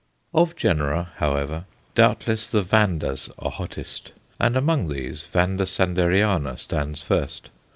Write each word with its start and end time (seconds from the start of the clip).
Of 0.33 0.55
genera, 0.55 1.11
however, 1.17 1.65
doubtless 1.93 2.47
the 2.49 2.63
Vandas 2.63 3.29
are 3.37 3.51
hottest; 3.51 4.13
and 4.39 4.57
among 4.57 4.87
these, 4.87 5.21
V. 5.21 5.37
Sanderiana 5.63 6.57
stands 6.57 7.03
first. 7.03 7.51